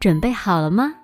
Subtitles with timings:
[0.00, 0.94] 准备好了吗？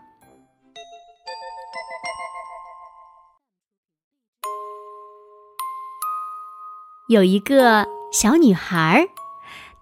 [7.10, 9.10] 有一个小女孩，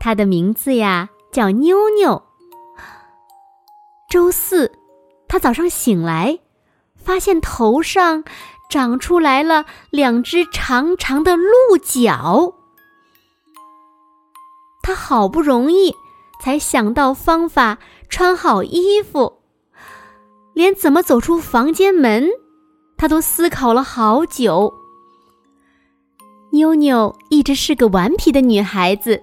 [0.00, 2.24] 她的名字呀叫妞妞。
[4.10, 4.72] 周四，
[5.28, 6.40] 她早上醒来，
[6.96, 8.24] 发现头上
[8.68, 12.52] 长出来了两只长长的鹿角。
[14.82, 15.94] 她好不容易
[16.42, 17.78] 才想到方法。
[18.14, 19.40] 穿好衣服，
[20.52, 22.30] 连怎么走出房间门，
[22.96, 24.72] 他都思考了好久。
[26.52, 29.20] 妞妞一直是个顽皮的女孩子，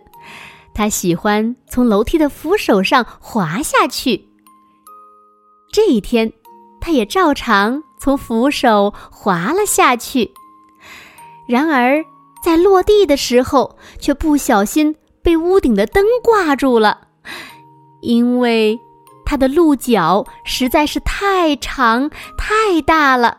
[0.74, 4.28] 她喜欢从楼梯的扶手上滑下去。
[5.72, 6.34] 这一天，
[6.82, 10.34] 她也照常从扶手滑了下去。
[11.48, 12.04] 然而，
[12.44, 17.08] 在落地的时候，却不小心被屋顶的灯挂住了。
[18.04, 18.80] 因为
[19.32, 23.38] 它的鹿角实在是太长太大了，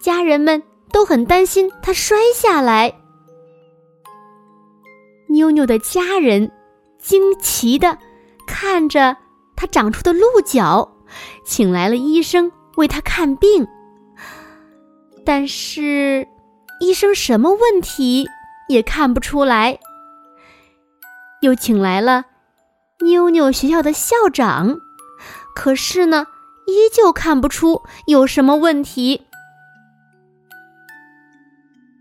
[0.00, 2.92] 家人们都很担心它摔下来。
[5.28, 6.50] 妞妞的家人
[6.98, 7.96] 惊奇的
[8.44, 9.16] 看着
[9.54, 10.96] 它长出的鹿角，
[11.44, 13.64] 请来了医生为它看病。
[15.24, 16.26] 但是
[16.80, 18.26] 医生什么问题
[18.68, 19.78] 也看不出来，
[21.40, 22.24] 又请来了。
[23.02, 24.78] 妞妞学校的校长，
[25.56, 26.26] 可是呢，
[26.66, 29.22] 依旧看不出有什么问题。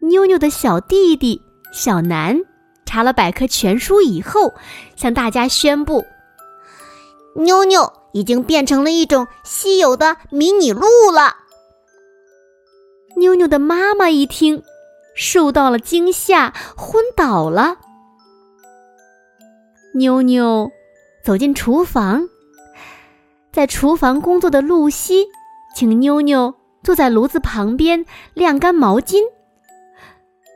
[0.02, 1.42] 妞妞的小弟弟
[1.74, 2.40] 小南
[2.86, 4.54] 查了百科全书以后，
[4.96, 6.06] 向大家宣布：
[7.36, 11.38] 妞妞已经变成了一种稀有的迷你鹿了。
[13.18, 14.62] 妞妞的妈妈一听，
[15.16, 17.78] 受到了惊吓，昏倒了。
[19.96, 20.72] 妞妞。
[21.24, 22.28] 走进厨房，
[23.52, 25.28] 在厨房工作的露西
[25.76, 29.22] 请妞妞坐在炉子旁边晾干毛巾。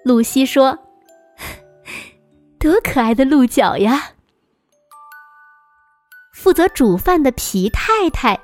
[0.03, 0.79] 露西说
[2.59, 4.11] ：“多可爱的鹿角呀！”
[6.33, 8.39] 负责煮饭的皮太太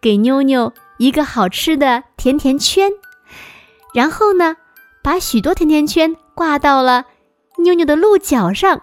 [0.00, 2.90] 给妞妞一个好吃的甜甜圈，
[3.92, 4.56] 然后呢，
[5.02, 7.06] 把许多甜甜圈挂到了
[7.58, 8.82] 妞妞的鹿角上，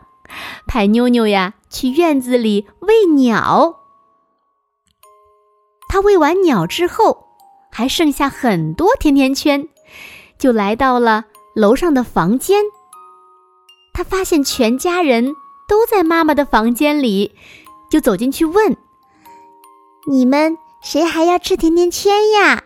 [0.67, 1.53] 派妞妞呀。
[1.73, 3.79] 去院子里喂鸟，
[5.89, 7.29] 他喂完鸟之后，
[7.71, 9.67] 还剩下很多甜甜圈，
[10.37, 11.25] 就来到了
[11.55, 12.63] 楼上的房间。
[13.91, 15.33] 他发现全家人
[15.67, 17.35] 都在妈妈的房间里，
[17.89, 18.77] 就走进去问
[20.07, 22.65] ：“你们谁还要吃甜甜圈呀？”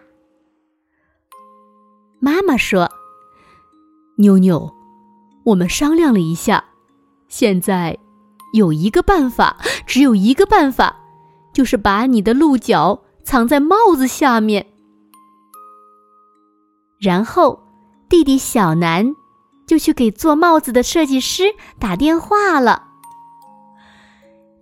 [2.19, 2.91] 妈妈说
[4.19, 4.74] ：“妞妞，
[5.45, 6.66] 我们商量了一下，
[7.29, 7.97] 现在。”
[8.57, 10.95] 有一个办法，只有一个办法，
[11.53, 14.66] 就是把你的鹿角藏在帽子下面。
[17.00, 17.63] 然后，
[18.09, 19.16] 弟弟小南
[19.68, 21.44] 就去给做帽子的设计师
[21.79, 22.84] 打电话了。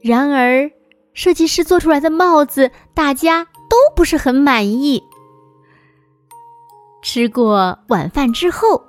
[0.02, 0.70] 然而，
[1.14, 5.02] 设计师做出来的帽子大家都不是很满意。
[7.02, 8.84] 吃过晚饭之后，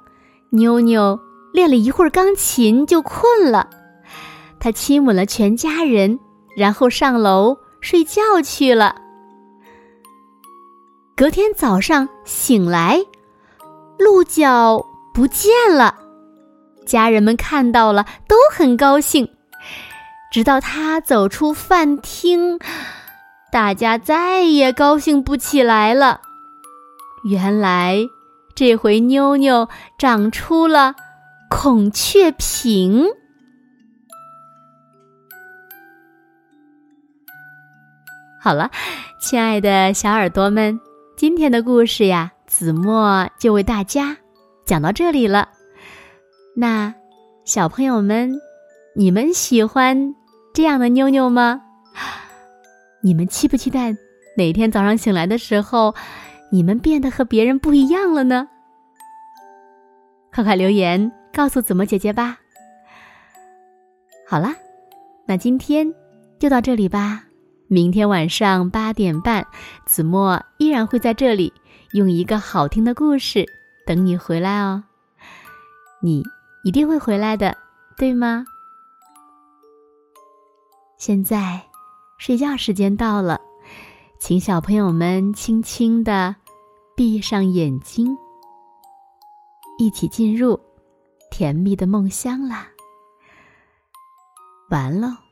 [0.51, 1.21] 妞妞
[1.53, 3.71] 练了一会儿钢琴就困了。
[4.67, 6.19] 他亲吻了全家人，
[6.57, 8.97] 然后上楼睡觉去了。
[11.17, 13.01] 隔天早上醒来，
[13.97, 14.85] 鹿角
[15.15, 15.95] 不见了，
[16.85, 19.29] 家人们看到了都很高兴。
[20.33, 22.59] 直到他走出饭厅，
[23.53, 26.23] 大家再也高兴不起来了。
[27.23, 28.01] 原来，
[28.57, 30.97] 这回妞妞长出了
[31.49, 33.07] 孔雀屏。
[38.41, 38.71] 好了，
[39.21, 40.79] 亲爱的小耳朵们，
[41.17, 44.17] 今天的故事呀，子墨就为大家
[44.65, 45.49] 讲到这里了。
[46.55, 46.95] 那
[47.45, 48.39] 小朋友们，
[48.95, 50.15] 你们喜欢
[50.55, 51.61] 这样的妞妞吗？
[53.03, 53.95] 你们期不期待
[54.37, 55.95] 哪天早上醒来的时候，
[56.53, 58.49] 你们变得和别人不一样了呢？
[60.33, 62.39] 快快留言告诉子墨姐姐吧。
[64.29, 64.55] 好了，
[65.27, 65.93] 那今天
[66.39, 67.26] 就到这里吧。
[67.69, 69.45] 明天晚上八点半，
[69.87, 71.53] 子墨依然会在这里，
[71.93, 73.45] 用一个好听的故事
[73.85, 74.85] 等你回来哦。
[76.01, 76.23] 你
[76.63, 77.57] 一定会回来的，
[77.97, 78.45] 对吗？
[80.97, 81.61] 现在，
[82.19, 83.41] 睡觉时间到了，
[84.21, 86.37] 请小朋友们轻轻的
[86.95, 88.17] 闭上眼睛，
[89.77, 90.61] 一起进入
[91.33, 92.69] 甜蜜的梦乡啦。
[94.71, 95.26] 完了。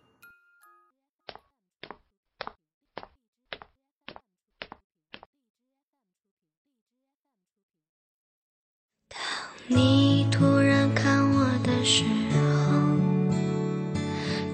[9.66, 12.38] 你突然看我的时候，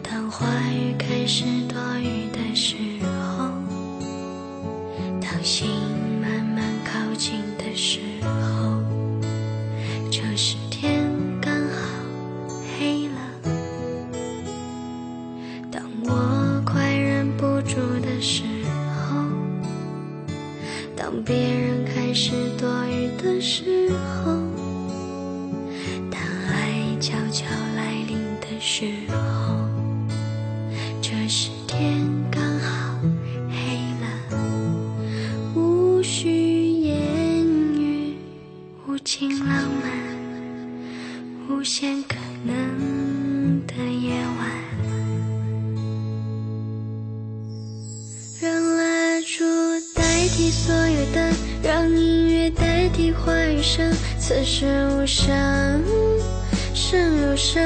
[0.04, 3.50] 当话语开始多余的时候，
[5.20, 5.68] 当心
[6.22, 8.80] 慢慢靠近的时候，
[10.12, 11.10] 这时天
[11.40, 11.88] 刚好
[12.78, 13.18] 黑了。
[15.72, 18.44] 当我快忍不住的时
[18.94, 19.24] 候，
[20.96, 23.90] 当别人开始多余的时
[24.24, 24.38] 候，
[27.00, 29.14] 悄悄来临的时候，
[31.00, 33.00] 这时天刚好
[33.49, 33.56] 黑
[34.02, 34.05] 了，
[35.55, 37.43] 无需言
[37.75, 38.17] 语，
[38.87, 39.49] 无尽浪
[39.82, 39.91] 漫，
[41.49, 44.50] 无限可能的夜晚。
[48.43, 49.43] 让蜡烛
[49.94, 51.32] 代替所有灯，
[51.62, 53.91] 让音乐代替话语声。
[54.19, 55.32] 此时无声
[56.80, 57.62] 胜有声。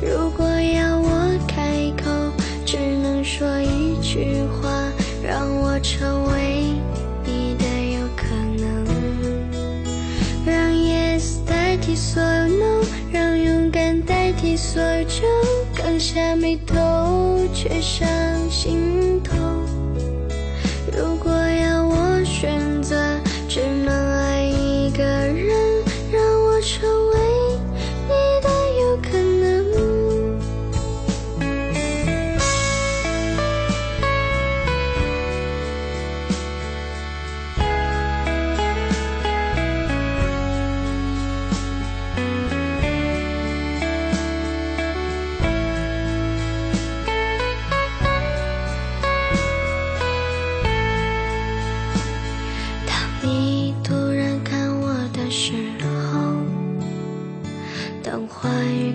[0.00, 2.10] 如果要我开口，
[2.64, 4.90] 只能说一句话，
[5.22, 6.72] 让我成为
[7.22, 8.86] 你的有可能。
[10.46, 12.82] 让 yes 代替所有 no，
[13.12, 15.20] 让勇敢代替所有就
[15.76, 18.08] 刚下眉头，却上
[18.50, 19.03] 心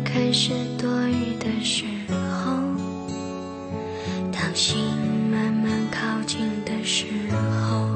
[0.04, 2.52] 开始多余的时候，
[4.32, 4.78] 当心
[5.32, 7.06] 慢慢靠近的时
[7.62, 7.88] 候，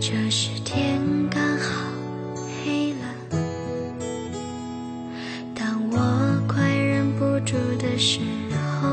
[0.00, 1.00] 这时天
[1.30, 1.84] 刚好
[2.64, 2.98] 黑了。
[5.54, 5.96] 当我
[6.46, 8.20] 快忍不住的时
[8.80, 8.88] 候，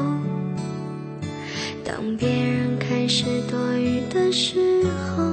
[1.83, 4.83] 当别人开始多余的时
[5.15, 5.23] 候，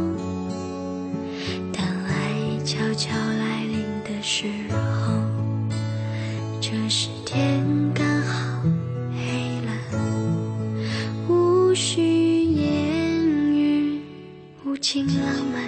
[15.18, 15.62] 浪漫，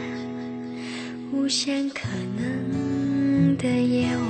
[1.32, 2.06] 无限可
[2.36, 4.24] 能的夜晚。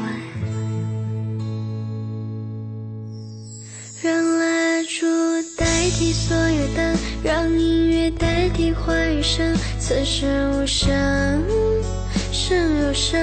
[4.02, 5.06] 让蜡烛
[5.56, 9.56] 代替所有灯，让音乐代替话语声。
[9.78, 10.92] 此时无声
[12.32, 13.20] 胜有声。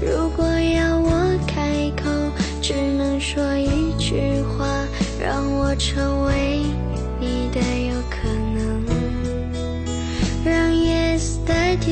[0.00, 2.10] 如果要我开口，
[2.60, 4.66] 只能说一句话，
[5.20, 6.62] 让我成为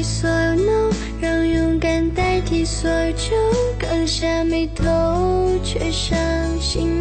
[0.04, 3.30] 所有 no，让勇敢代替所有就
[3.78, 6.14] 刚下眉头，却上
[6.60, 6.93] 心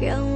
[0.00, 0.29] 让